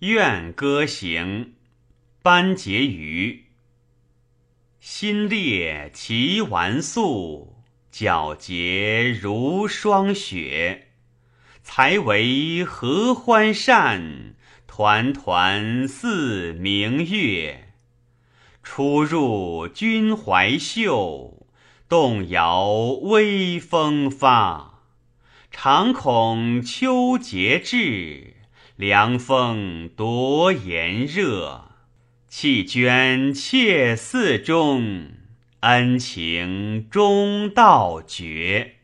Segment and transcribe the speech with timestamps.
[0.00, 1.54] 怨歌行，
[2.20, 3.44] 班婕妤。
[4.78, 10.88] 新裂齐纨素，皎洁如霜雪。
[11.62, 14.34] 才为合欢扇，
[14.66, 17.72] 团团似明月。
[18.62, 21.46] 出入君怀袖，
[21.88, 22.68] 动摇
[23.00, 24.82] 微风发。
[25.50, 28.35] 常恐秋节至，
[28.76, 31.70] 凉风夺炎热。
[32.28, 35.12] 弃捐妾寺中，
[35.60, 38.75] 恩情终道绝。